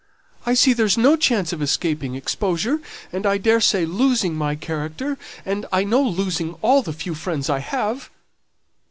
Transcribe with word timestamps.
I 0.47 0.55
see 0.55 0.73
there's 0.73 0.97
no 0.97 1.15
chance 1.15 1.53
of 1.53 1.61
escaping 1.61 2.15
exposure 2.15 2.81
and, 3.13 3.23
I 3.23 3.37
daresay, 3.37 3.85
losing 3.85 4.33
my 4.33 4.55
character, 4.55 5.15
and 5.45 5.67
I 5.71 5.83
know 5.83 6.01
losing 6.01 6.55
all 6.63 6.81
the 6.81 6.91
few 6.91 7.13
friends 7.13 7.51
I 7.51 7.59
have." 7.59 8.09